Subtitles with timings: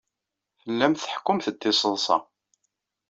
[0.61, 2.17] Tellamt tḥekkumt-d tiseḍsa.